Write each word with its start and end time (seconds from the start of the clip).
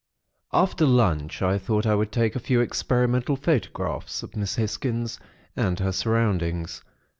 "After 0.51 0.87
lunch, 0.87 1.43
I 1.43 1.59
thought 1.59 1.85
I 1.85 1.93
would 1.93 2.11
take 2.11 2.35
a 2.35 2.39
few 2.39 2.59
experimental 2.59 3.35
photographs 3.35 4.23
of 4.23 4.35
Miss 4.35 4.55
Hisgins 4.55 5.19
and 5.55 5.77
her 5.77 5.91
surroundings. 5.91 6.83